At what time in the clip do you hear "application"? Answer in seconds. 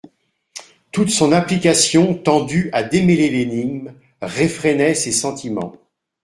1.31-2.15